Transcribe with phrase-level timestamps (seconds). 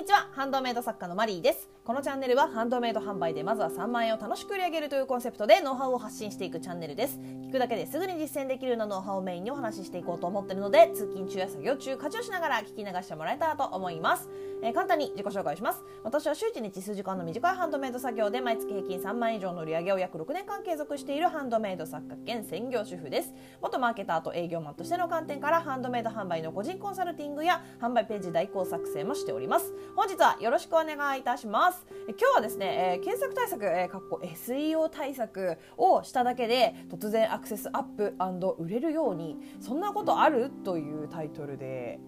[0.00, 0.30] にちは。
[0.32, 1.68] ハンドメイド作家のマリーです。
[1.84, 7.18] このチャンネルはハンドメイド販売でまずは3万円を楽しく売り上げるというコンセプトでノウハウを発信していくチャンネルです。
[7.18, 14.30] 聞くだけですぐに実践できるようなノウハウをメインにお話ししていこうと思っているので通勤中や作業中家事をしながら聞き流してもらえたらと思います。
[14.62, 15.82] えー簡単に自己紹介します。
[16.04, 23.34] 私は週1日数時間の短いハンドメイド作業で毎月平均3万円以上の売り上げを約6年間継続しているハンドメイド作家兼専業主婦です。
[23.60, 29.74] 元マーケターと営業マンとしての観点からハンドメイド販売の個人コンサルティングや販売ページ代行作成もしております。
[29.96, 31.86] 本日はよろしくお願いいたします。
[32.08, 38.14] 今日はですね、えー検索対策、えー、かっこ SEO 対策をしただけで突然アクセスアップ
[38.58, 40.50] 売れるようにそんなことある？
[40.64, 41.98] というタイトルで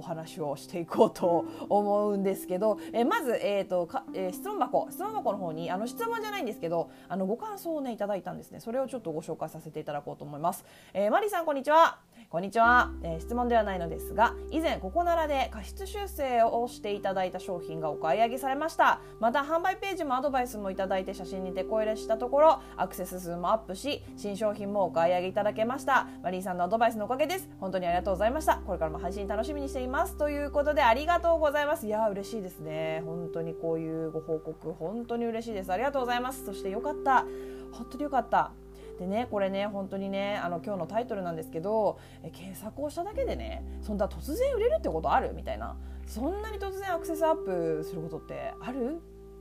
[0.00, 4.88] お話をしていこうと思うんですけど、えーまず、えーとかえー質問箱。
[4.90, 8.60] 質問箱の方にあの質問じゃないんですけどあのご感想をねいただいたんですね。
[8.60, 10.64] それをちょっとご紹介させていただこうと思います、
[10.94, 11.98] えーマリーさんこんにちは。
[12.30, 19.00] こんにちは、えー質問ではないのですが以前ここならで過失修正をしていただいた商品がお買い上げされました。
[19.20, 26.08] また販売ページもアドバイスもいただいて写真にてこ入れしたところアクセス数もアップし新商品もお買い上げいただけました。
[26.22, 27.48] マリーさんのアドバイスのおかげです。
[27.60, 28.56] 本当にありがとうございました。
[28.64, 30.16] これからも配信楽しみにしています。
[30.16, 31.86] ということでありがとうございます。
[31.86, 33.02] いや嬉しいですね。
[33.04, 35.72] 本当にこういうご報告本当に嬉しいです。
[35.72, 36.46] ありがとうございます。
[36.46, 37.26] そしてよかった。
[37.72, 38.52] 本当によかった。
[38.98, 45.32] でねこれね本当にねあの今日のタイトルなんですけどえ検索をしただけでねそんな突然売れるってことある？
[45.34, 45.76] みたいな。
[46.06, 49.00] そんなに突然アクセスアップすることってある？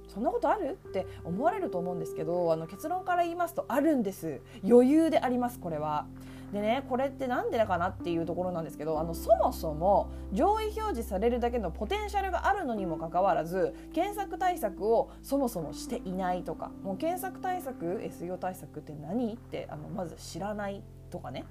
[0.09, 0.77] そんなことある？
[0.89, 4.41] って思われると思うんですけどあの結論から言いますとあるんです。
[4.67, 6.05] 余裕でありますこれは。
[6.51, 19.31] でねこれってなんでだかなっていうところなんですけどあのそもそも上位表示されるだけのポテンシャルがあるのにもかかわらず検索対策をそもそもしていないとかもう検索対策 SEO 対策って何？
[19.33, 21.45] ってあのまず知らないとかね。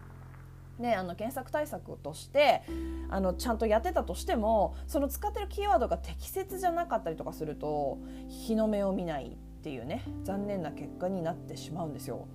[0.78, 2.62] ね、あの検索対策として
[3.08, 7.98] あのちゃんとやってたとしてもその使ってるキーワードが適切じゃなかったりとかすると
[8.28, 12.28] 日の目を見ないっていうね残念な結果になってしまうんですよ。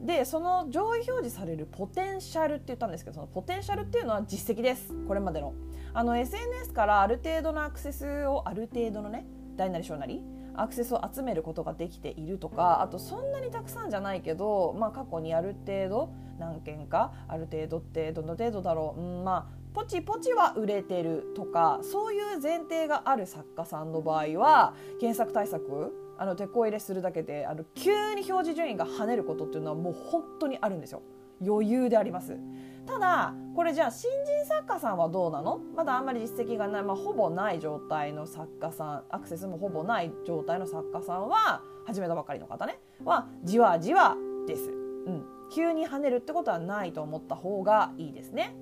[0.00, 5.54] でその上位表示されるポテンシャルって言ったんですけどそのポテンシャルっていうのは実績ですこれまでの
[5.94, 9.26] あの SNS からある程度のアクセスをある程度のね
[9.56, 10.22] 大なり小なり
[10.54, 31.02] アクセスを集めることができているとかあとそんなにたくさんじゃないけど、まあ、過去にある程度何件かある程度ってどの程度だろう、うん、まあポチポチは売れてるとかそういう前提がある作家さんの場合は検索対策あの手こ入れするだけであの急に表示順位が跳ねることっていうのはもう本当にあるんですよ。
[31.46, 32.38] 余裕であります。
[32.86, 35.60] ただこれじゃあ新人作家さんはどうなの？
[35.74, 42.78] まだあんまり実績がない、まあ、ほぼない状態の作家さんアクセスもほぼない状態の作家さんは始めたばかりの方ね。
[43.04, 48.54] はじわじわです、うん、急に跳ねるってことはないと思った方がいいですね。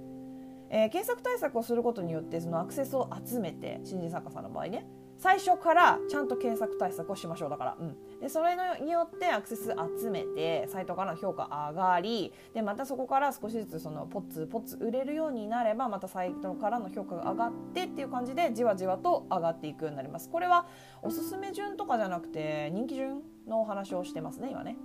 [0.71, 4.87] えー検索対策をすることによってそのアクセスを集めて新人作家さんの場合ね。
[5.19, 20.29] 最初からちゃんと検索対策をしましょうだから、うん、でそれによってアクセス集めてサイトからの評価上がりでまたそこから少しずつそのポツポツ売れるようになればまたサイトからの評価が上がってっていう感じでじわじわと上がっていくようになります。
[20.29, 20.67] これは
[21.03, 24.77] おすすめ順とかじゃなくて人気順のお話をしてますね今ね。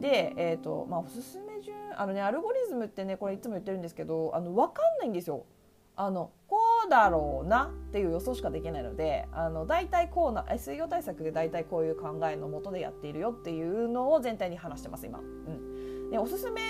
[0.00, 5.44] で、えーとまあ、おすすめ順あのねアルゴリズムってねこれいつも言ってるんですけどあの分かんないんですよ
[5.94, 15.18] あのこうだろうなっていう予想しかできないのであの大体こうな SEO 対策で大体こういう考えのもとでやっているよっていうのを全体に話してます今。
[15.18, 16.60] うん、でおすすめ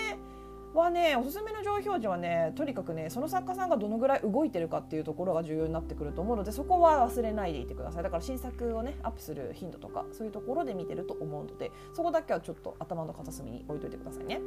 [0.79, 8.03] はねおすすめの上位表示はねとにかくねその作家さんがどのぐらい動いてるかっていうところが重要になってくると思うのでそこは忘れないでいてください。
[8.03, 14.41] だから新作をねアップする頻度とかそういうところで見てると思うのでそこだけはちょっと頭の片隅に置いといてくださいね。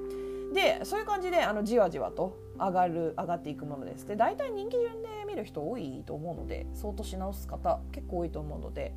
[0.53, 4.06] でそういう感じであのじわじわと上がる上がっていくものです。
[4.06, 8.94] で大体人気順で見る人多いと思うので相当し直す方結構多いと思うので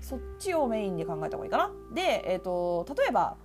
[0.00, 1.70] そっちをメインに考えた方がいいかな。
[1.94, 3.36] で、えー、と例えば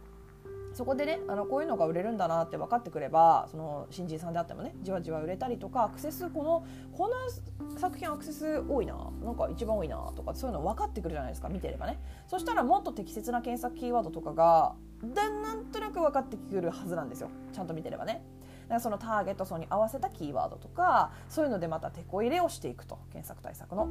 [0.73, 18.23] そこでねあのこういうのが売れるんだなって分かってくればその新人さんであってもねじわじわ売れたりとかアクセスこのこの作品アクセス多いななんか一番多いなとかそういうの分かってくるじゃないですか見てればねそしたらもっと適切な検索キーワードとかがだなんとなく分かってくるはずなんですよちゃんと見てればね。
[18.63, 23.89] だからそのターゲット層に合わせたキーワードとかそういうのでまた手こ入れをしていくと検索対策の。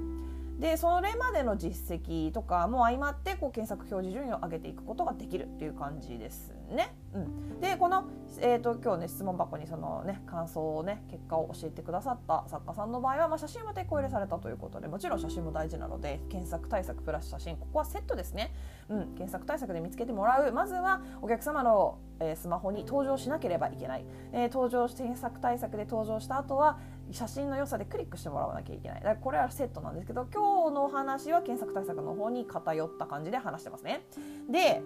[0.58, 6.94] でそれまでの実績とかも相まってこう検索表示順位を上げていくことができるっていう感じですね。
[7.12, 8.04] うん、でこの、
[8.40, 18.54] えーと、今日ね質問箱にそのね感想をね結果を教えてくださった作家さんの場合は、まあ、写真は手こ入れされたということでもちろん写真も大事なので検索対策プラス写真ここはセットですね、
[18.88, 20.52] うん、検索対策で見つけてもらう。
[20.52, 26.78] まずはお客様の、えー、スマホに登場しなければいけない、えー、登場検索対策で登場した後は
[27.10, 29.00] 写真の良さでクリックしてもらわなきゃいけない。
[29.00, 34.06] だからこれはセットなんですけど今日の話は検索対策の方に偏った感じで話してますね。
[34.48, 34.82] で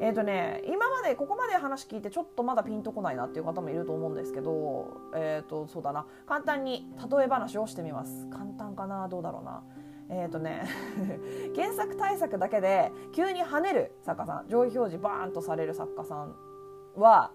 [0.00, 6.06] えーとね、今までここまで話聞いてちょっとまだピンとこないなっていう方もいると思うんですけど、えーと、そうだな。
[6.26, 8.28] 簡単に例え話をしてみます。
[8.28, 9.08] 簡単かな？
[9.08, 9.62] どうだろうな。
[10.08, 10.68] えっ、ー、とね
[11.56, 16.36] 検索対策だけで急に跳ねる作家さん上位表示バーンとされる作家さん
[16.96, 17.32] は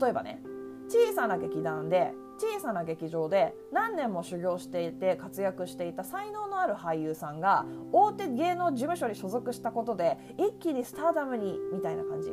[0.00, 0.42] 例えばね
[0.88, 12.30] 小さな劇団で小さな劇場で何年も修行していて活躍していた才能のある俳優さんが大手芸能事務所に所属したことで一気にスターダムにみたいな感じ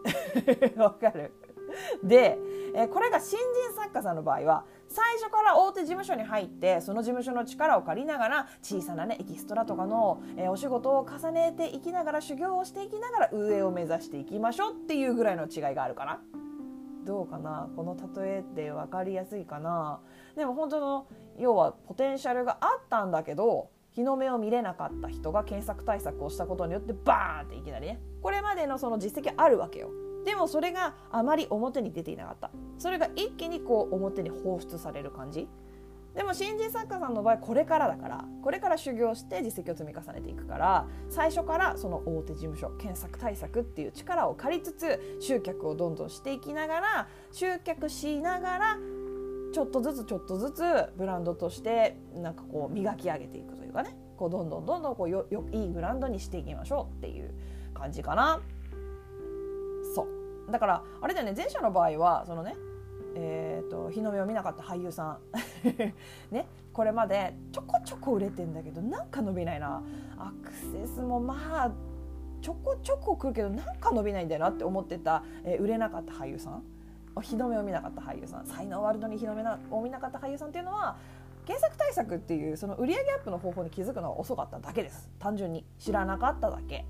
[0.76, 1.32] わかる
[2.02, 2.38] で、
[2.74, 16.20] えこれが新人作家さんの場合は最初から大手事務所に入ってその事務所の力を借りながら小さなねエキストラとかの、えお仕事を重ねていきながら修行をしていきながら上を目指していきましょうっていうぐらいの違いがあるかな。
[17.04, 17.68] どうかな？
[17.76, 20.00] この例えで分かりやすいかな？
[20.36, 21.06] でも本当の
[21.38, 29.90] 要はポテンシャルがあったんだけど日の目を見れなかった人が検索対策をしたことによってバーンっていきなりねこれまでのその実績あるわけよ。
[30.24, 32.50] でもそれがあまり表に出ていなかった。
[32.78, 35.48] それが一気にこう表に放出される感じ。
[36.14, 48.78] でも新人作家さんの場合これからだからこれから修行して実績を積み重ねていくから最初からその大手事務所検索対策っていう力を借りつつ集客をどんどんしていきながら集客しながら
[49.52, 50.62] ちょっとずつちょっとずつ
[50.96, 53.96] ブランドとしてなんかこう磨き上げていくというかね。
[54.16, 57.32] こうどんどんどんどんこうよよいいブランドにしていきましょうっていう
[57.72, 58.40] 感じかな。
[59.94, 60.06] そ
[60.48, 60.52] う。
[60.52, 61.32] だからあれだよね。
[61.34, 62.54] 前者の場合はそのね
[63.14, 65.18] えーと、日の目を見なかった俳優さん。
[66.30, 69.82] ねこれまでちょこちょこ売れてんだけどなんか伸びないな。
[70.18, 71.34] アクセスもま
[71.64, 71.72] あ
[72.40, 76.62] ちょこちょこ来るけどなんか伸びないんだよなって思ってた、えー、売れなかった俳優さん。
[77.20, 78.46] 日の目を見なかった俳優さん。
[78.46, 80.96] 才能ワールドに日の目を見なかった俳優さんっていうのは
[81.44, 85.10] 検索対策っていうその売上アップの方法に気づくのが遅かっただけです。
[85.18, 85.64] 単純に。
[85.78, 86.86] 知らなかっただけ。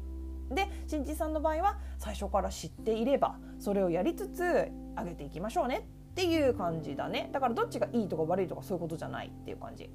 [0.51, 5.87] で新人さんの場合は最初から知っていればそれをやりつつ上げていきましょうね。
[6.11, 7.31] っていう感じだね。
[7.33, 9.91] だからどっちがいいとか悪いとかそういうことじゃないっていう感じ、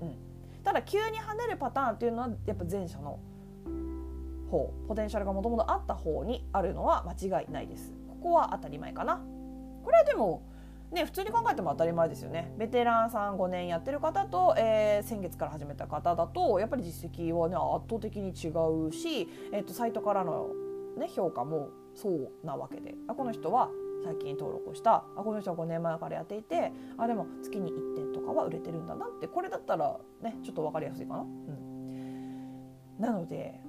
[0.00, 0.16] うん、
[0.62, 3.18] ただ急に跳ねるパターンっていうのはやっぱ前者の
[4.50, 7.92] 方ポテンシャルがもともとあった方にあるのは間違いないです。
[8.08, 9.20] ここは当たり前かな。
[9.84, 10.42] これはでも
[10.92, 12.54] ね、普通に考えても当たり前ですよね。
[12.58, 18.48] ベテランさん5年やってる方と、えー、先月から始めた方だとやっぱり実績は、ね、圧倒的に違
[18.88, 20.48] うし、えーと、とサイトからの、
[20.96, 22.94] ね、評価もそうなわけで。
[23.08, 23.68] あこの人は
[24.06, 31.20] 最近登録したあこの人は5年前からやっていてあでも月に1点とかは売れてるんだなってこれだったらねちょっと分かりやすいかな。
[31.22, 33.60] うん、なので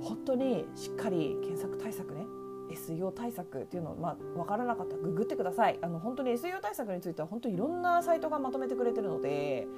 [0.00, 2.24] 本当にしっかり検索対策ね
[2.70, 9.68] SEO 対策っていうのを、まあ、分からなかったらググってくださいあの本当に SEO 対策については本当にいろんなサイトがまとめてくれてるので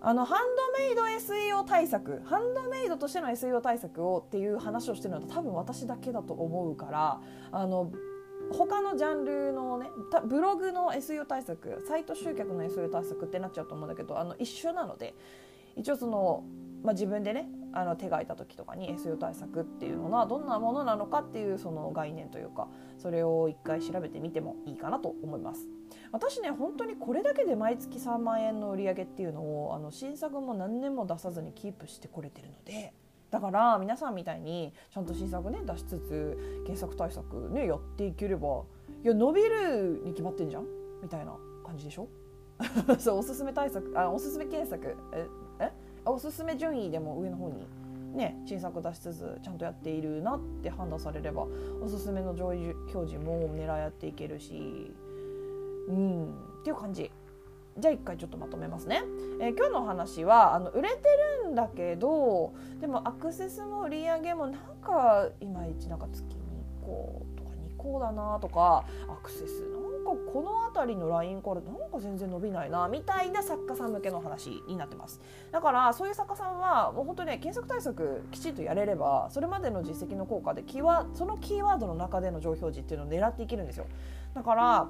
[0.00, 7.20] あのハンドメイド SEO 対策ハンドメイドとしての SEO 対策をっていう話をしてるのは多分私だけだと思うから
[7.52, 7.92] あの
[8.52, 9.90] 他のジャンルのね
[10.26, 15.14] ブログの SEO 対策サイト集客の SEO 対策ってなっちゃうと思うんだけどあの一緒なので
[15.76, 16.44] 一応その、
[16.82, 22.68] まあ、自分でねあの手がいた時とかに SEO 対策っていうのはどんなものなのかっていうその概念というか
[22.98, 25.68] それを一回調べてみてもいいかなと思います。
[26.10, 32.94] 私ね本当にこれだけで毎月3万円の売り上げっていうのをあの新作も何年も出さずにキープしてこれてるので
[33.30, 38.62] だから皆さんみたいにちゃんと新作ね出しつつ検索対策ねやっていければ
[39.04, 40.64] いや伸びるに決まってんじゃん？
[41.02, 42.08] みたいな感じでしょ？
[42.98, 45.26] そうおすすめ対策あおすすめ検索え
[45.60, 45.72] え？
[46.06, 47.66] おすすめ順位でも上の方に
[48.14, 51.46] ね新作出しつつちゃんとやっているなって判断されれば
[51.82, 54.92] おすすめの上位表示も狙いやっていけるし。
[55.88, 57.10] うんっていう感じ。
[57.78, 59.02] じゃあ一回ちょっとまとめますね、
[59.40, 60.96] えー、今日のお話はあの売れて
[61.37, 75.20] るだけどでもアクセスも売り上げもなんかいまいちなんか月2個とか2個だなとかアクセスなんかこの辺りのラインからなんか全然伸びないなみたいな作家さん向けの話になってます。
[75.50, 83.86] だからそういう作家さんはもう本当に、ね、検索対策きちんとやれればそれまでの実績の効果でキーワそのキーワードの中での上表示っていうのを狙っていけるんですよ。
[84.34, 84.88] だから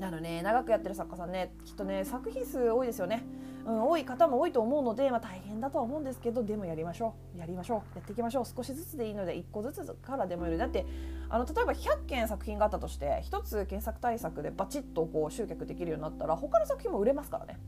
[0.00, 3.24] あのね長くやってる作家さんねきっとね作品数多いですよね、
[3.66, 7.38] うん、多い方も多いと思うので、まあ、大変だとは思うんですけどでもやりましょう。
[7.38, 7.96] やりましょう。
[7.96, 8.44] やっていきましょう。
[8.44, 10.86] 少しずつでいいので1個ずつからでもいいだって
[11.28, 17.58] あの例えば100件作品があったとして1つ検索対策でバチッとこう集客できるようになったら他の作品も売れますからね。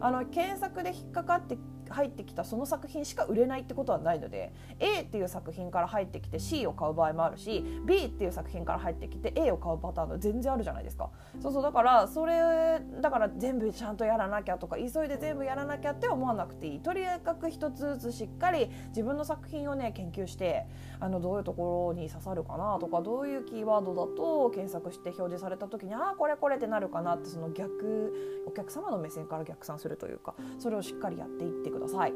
[0.00, 1.56] あの検索で引っかかって
[1.90, 11.10] 入ってきたその作品しか売れないってことはないので A っていう作品から入ってきて C を買う場合もあるし B っていう作品から入ってきて A を買うパターンが全然あるじゃないですか。
[11.40, 16.80] そうそうだからそれだから全部ちゃんとやらなきゃとか急いで全部やらなきゃって思わなくていい。
[16.80, 20.66] とりあえず一つずつしっかり自分の作品をね研究して
[21.00, 32.14] あのどういうところに刺さるかなとかどういうキーワードだと検索して表示された時にああこれこれってなるかなってその逆お客様の目線から逆算するというかそれをしっかりやっていってください。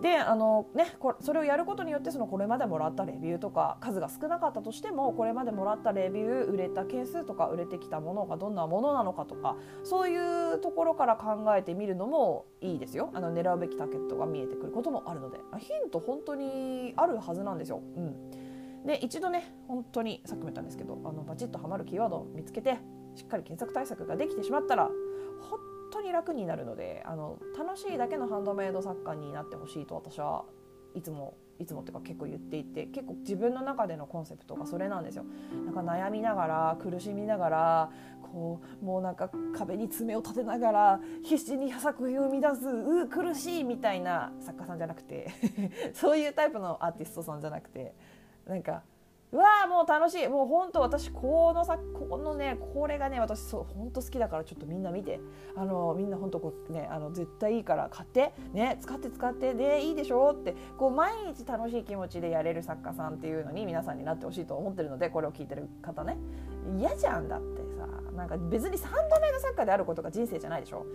[0.00, 17.82] であのねこそれをやることによってそのこれまでもらったレビューとか数が少なかったとしてもこれまでもらったレビュー売れた件数とか売れてきたものがどんなものなのかとかそういうところから考えてみるのもいいですよあの狙うべきターゲットが見えてくることもあるのでヒント本当にあるはずなんですよ。
[17.96, 18.30] うん、
[18.86, 22.78] で一度ね本当にさっきも言ったんですけどあのバチッとはまるキーワードを見つけて
[23.16, 24.88] しっかり検索対策ができてしまったら
[25.50, 25.58] 本
[25.90, 30.44] 当に楽になるのであの楽しいだけのハンドメイド作家になってほしいと私は
[30.94, 35.24] いつもいつもっていうか結構言っていて結構自分の中でのコンセプトがそれなんですよ。
[35.64, 37.90] なんか悩みながら苦しみながら
[38.22, 45.30] こうもうなんか壁に爪を立てながら必死に作品を生み出すう苦しいみたいな作家さんじゃなくて
[45.94, 47.94] そういうタイプのアーティストさんじゃなくて
[48.46, 48.82] なんか
[49.30, 50.28] うわーもう楽しい。
[50.28, 55.20] もう本当私このさこのねこれがね私そう本当好きだからちょっとみんな見て。
[55.54, 66.16] あのみんな本当こうねあの絶対いいから買ってね使って使ってでいいでしょってこう毎日楽しい気持ちでやれる作家さんっていうのに皆さんになってほしいと思ってるのでこれを聞いてる方ね。
[66.78, 70.86] 嫌じゃんだってさなんか別に3度目の作家であることが人生じゃないでしょ。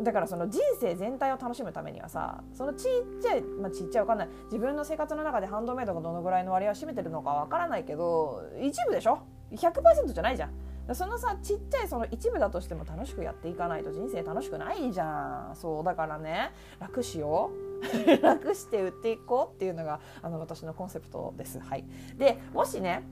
[0.00, 4.28] だからその人生全体を楽しむためにはさそのちっちゃい、まあ、ちっちゃいわかんない。
[4.46, 9.20] 自分の生活の中でハンドメイドがどのぐらいの割合を占めてるのかわからないけど一部でしょ
[9.52, 10.50] ？100%じゃないじゃん。
[10.94, 15.56] そのさちっちゃいその一部だとしても楽しくやっていかないと人生楽しくないじゃん。
[15.56, 17.70] そうだからね楽しよう。
[18.22, 21.58] 楽して売っていこうっていうのがあの私のコンセプトです。
[21.60, 21.84] はい、
[22.16, 23.04] でもしね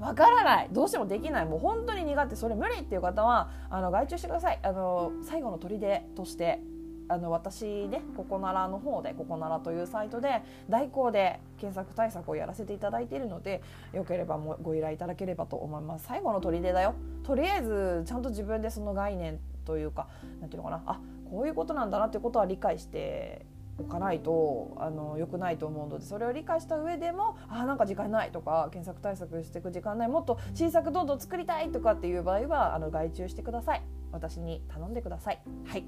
[0.00, 0.68] わからない。
[0.70, 1.46] どうしてもできない。
[1.46, 2.36] もう本当に苦手。
[2.36, 4.58] それ無理っていう方はあの外注してください。
[4.62, 6.60] あの最後の砦として
[7.08, 13.62] あの私ねココナラの方でココナラというサイトで代行で検索対策をやらせていただいているので
[13.92, 16.06] よければもご依頼いただければと思います。
[16.06, 16.94] 最後の砦だよ。
[17.24, 20.06] とりあえずちゃんと自分でその概念というか
[20.40, 20.82] 何ていうのかな。
[20.86, 21.00] あ
[21.30, 23.44] こういうことなんだなってことは理解して
[23.84, 33.82] かないとあの良くないと思うのでそれを理解した上でもあなんか時間ないとか検索対策していく時間ないもっと新作どんどん作りたいとかっていう場合はあの外注してください
[34.12, 35.42] 私に頼んでください。
[35.66, 35.84] はい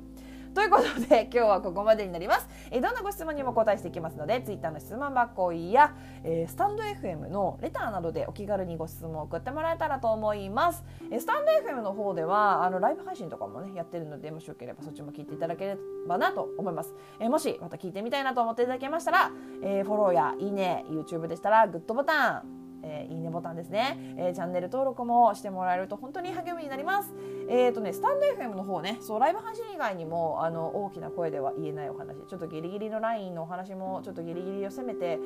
[0.55, 2.49] ということで今日はここまでになります。
[2.73, 10.85] えー、どんなご質問にも答えしていきますので Twitter の質問箱や、えー、スタンド FM のレターなどでお気軽にご質問を送ってもらえたらと思います。
[11.11, 15.79] えー、スタンド FM の方ではあのライブ配信とかもねやってるのでもしよければそっちも聞いていただけれ
[16.09, 16.95] ばなと思います。
[17.21, 19.31] え、もしまた聞いてみたいなと思っていただけましたら、
[19.63, 27.13] え、フォローやいいね YouTube でしたらグッドボタンえー、いいねボタンですね、えー、チャンネル登録もしてもらえると本当に励みになります。
[27.49, 35.19] えっ、ー、とね、スタンド FM の方ね、そうライブ配信以外にもあの大きな声では言えないお話、ちょっとギリギリのラインのお話もちょっとギリギリを攻めて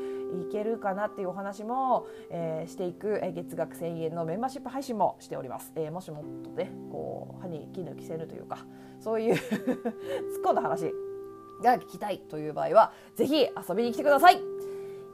[0.49, 5.73] いけるかなっていうお話も、えー、していく、えー、月額1000円のメンバーシップ配信もしております。
[5.77, 8.59] えー、もしもっとね、こう歯に衣着せぬというか、
[9.01, 9.41] そういう 突っ
[10.45, 10.93] 込んだ話
[11.63, 14.41] が聞きたいという場合は、ぜひ遊びに来てください。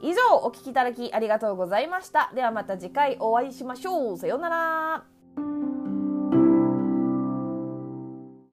[0.01, 2.31] 以上お聞きいただきありがとうございました。
[2.33, 4.17] ではまた次回お会いしましょう。
[4.17, 5.10] さようなら。